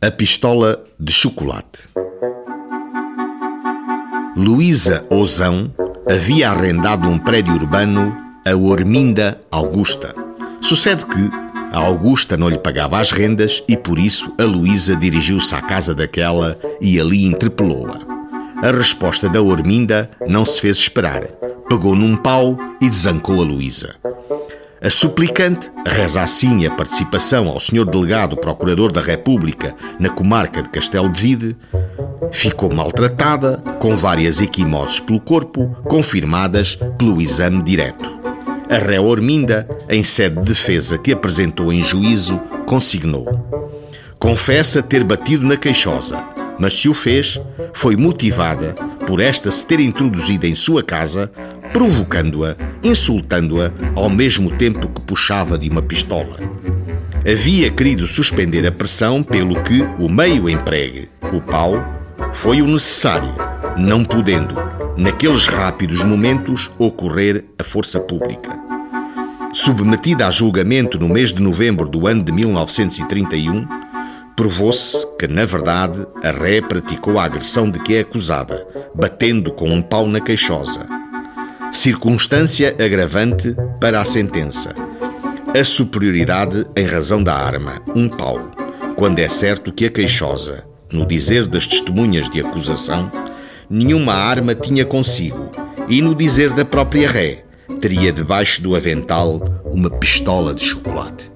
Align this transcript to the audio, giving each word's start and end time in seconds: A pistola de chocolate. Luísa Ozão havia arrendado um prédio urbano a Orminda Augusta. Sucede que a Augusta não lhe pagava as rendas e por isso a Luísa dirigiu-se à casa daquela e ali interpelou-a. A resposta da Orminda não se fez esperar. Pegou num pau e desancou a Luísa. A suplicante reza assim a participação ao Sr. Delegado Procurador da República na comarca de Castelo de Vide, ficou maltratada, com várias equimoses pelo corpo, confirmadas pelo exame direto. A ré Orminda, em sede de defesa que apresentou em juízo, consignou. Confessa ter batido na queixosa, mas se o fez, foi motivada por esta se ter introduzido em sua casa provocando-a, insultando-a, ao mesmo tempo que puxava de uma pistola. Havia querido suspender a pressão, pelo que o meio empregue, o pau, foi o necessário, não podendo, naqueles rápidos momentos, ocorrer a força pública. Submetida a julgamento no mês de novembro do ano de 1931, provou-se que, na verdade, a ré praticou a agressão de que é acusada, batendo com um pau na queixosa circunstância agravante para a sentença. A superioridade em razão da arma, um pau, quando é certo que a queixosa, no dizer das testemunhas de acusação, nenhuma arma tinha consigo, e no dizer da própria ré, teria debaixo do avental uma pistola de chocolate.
A 0.00 0.12
pistola 0.12 0.84
de 1.00 1.12
chocolate. 1.12 1.88
Luísa 4.36 5.04
Ozão 5.10 5.74
havia 6.08 6.50
arrendado 6.50 7.08
um 7.08 7.18
prédio 7.18 7.54
urbano 7.54 8.16
a 8.46 8.54
Orminda 8.54 9.40
Augusta. 9.50 10.14
Sucede 10.60 11.04
que 11.04 11.30
a 11.72 11.78
Augusta 11.78 12.36
não 12.36 12.48
lhe 12.48 12.58
pagava 12.60 13.00
as 13.00 13.10
rendas 13.10 13.64
e 13.66 13.76
por 13.76 13.98
isso 13.98 14.32
a 14.38 14.44
Luísa 14.44 14.94
dirigiu-se 14.94 15.52
à 15.52 15.60
casa 15.60 15.96
daquela 15.96 16.56
e 16.80 17.00
ali 17.00 17.24
interpelou-a. 17.24 17.98
A 18.64 18.70
resposta 18.70 19.28
da 19.28 19.42
Orminda 19.42 20.08
não 20.28 20.46
se 20.46 20.60
fez 20.60 20.76
esperar. 20.76 21.22
Pegou 21.68 21.96
num 21.96 22.16
pau 22.16 22.56
e 22.80 22.88
desancou 22.88 23.42
a 23.42 23.44
Luísa. 23.44 23.96
A 24.80 24.90
suplicante 24.90 25.72
reza 25.84 26.22
assim 26.22 26.64
a 26.64 26.70
participação 26.70 27.48
ao 27.48 27.58
Sr. 27.58 27.84
Delegado 27.84 28.36
Procurador 28.36 28.92
da 28.92 29.00
República 29.00 29.74
na 29.98 30.08
comarca 30.08 30.62
de 30.62 30.68
Castelo 30.68 31.08
de 31.08 31.20
Vide, 31.20 31.56
ficou 32.30 32.72
maltratada, 32.72 33.56
com 33.80 33.96
várias 33.96 34.40
equimoses 34.40 35.00
pelo 35.00 35.18
corpo, 35.18 35.76
confirmadas 35.88 36.78
pelo 36.96 37.20
exame 37.20 37.60
direto. 37.64 38.08
A 38.70 38.76
ré 38.76 39.00
Orminda, 39.00 39.68
em 39.88 40.04
sede 40.04 40.36
de 40.36 40.48
defesa 40.48 40.96
que 40.96 41.12
apresentou 41.12 41.72
em 41.72 41.82
juízo, 41.82 42.38
consignou. 42.64 43.26
Confessa 44.16 44.80
ter 44.80 45.02
batido 45.02 45.44
na 45.44 45.56
queixosa, 45.56 46.22
mas 46.56 46.74
se 46.74 46.88
o 46.88 46.94
fez, 46.94 47.40
foi 47.72 47.96
motivada 47.96 48.74
por 49.08 49.20
esta 49.20 49.50
se 49.50 49.66
ter 49.66 49.80
introduzido 49.80 50.46
em 50.46 50.54
sua 50.54 50.84
casa 50.84 51.32
provocando-a, 51.72 52.56
insultando-a, 52.82 53.72
ao 53.94 54.08
mesmo 54.08 54.50
tempo 54.50 54.88
que 54.88 55.00
puxava 55.00 55.58
de 55.58 55.68
uma 55.68 55.82
pistola. 55.82 56.38
Havia 57.20 57.70
querido 57.70 58.06
suspender 58.06 58.66
a 58.66 58.72
pressão, 58.72 59.22
pelo 59.22 59.60
que 59.62 59.82
o 59.98 60.08
meio 60.08 60.48
empregue, 60.48 61.08
o 61.32 61.40
pau, 61.40 61.74
foi 62.32 62.62
o 62.62 62.66
necessário, 62.66 63.34
não 63.76 64.04
podendo, 64.04 64.54
naqueles 64.96 65.46
rápidos 65.46 66.02
momentos, 66.02 66.70
ocorrer 66.78 67.44
a 67.58 67.64
força 67.64 67.98
pública. 68.00 68.56
Submetida 69.52 70.26
a 70.26 70.30
julgamento 70.30 70.98
no 70.98 71.08
mês 71.08 71.32
de 71.32 71.42
novembro 71.42 71.88
do 71.88 72.06
ano 72.06 72.22
de 72.22 72.32
1931, 72.32 73.66
provou-se 74.36 75.06
que, 75.18 75.26
na 75.26 75.44
verdade, 75.44 76.06
a 76.22 76.30
ré 76.30 76.60
praticou 76.60 77.18
a 77.18 77.24
agressão 77.24 77.68
de 77.68 77.80
que 77.80 77.94
é 77.94 78.00
acusada, 78.00 78.66
batendo 78.94 79.50
com 79.52 79.68
um 79.68 79.82
pau 79.82 80.06
na 80.06 80.20
queixosa 80.20 80.97
circunstância 81.72 82.74
agravante 82.78 83.54
para 83.80 84.00
a 84.00 84.04
sentença. 84.04 84.74
A 85.56 85.64
superioridade 85.64 86.66
em 86.76 86.86
razão 86.86 87.22
da 87.22 87.34
arma, 87.34 87.82
um 87.94 88.08
pau, 88.08 88.50
quando 88.96 89.18
é 89.18 89.28
certo 89.28 89.72
que 89.72 89.86
a 89.86 89.90
queixosa, 89.90 90.64
no 90.92 91.06
dizer 91.06 91.46
das 91.46 91.66
testemunhas 91.66 92.28
de 92.30 92.40
acusação, 92.40 93.10
nenhuma 93.68 94.14
arma 94.14 94.54
tinha 94.54 94.84
consigo, 94.84 95.50
e 95.88 96.00
no 96.00 96.14
dizer 96.14 96.52
da 96.52 96.64
própria 96.64 97.10
ré, 97.10 97.44
teria 97.80 98.12
debaixo 98.12 98.62
do 98.62 98.74
avental 98.74 99.40
uma 99.66 99.90
pistola 99.90 100.54
de 100.54 100.64
chocolate. 100.64 101.30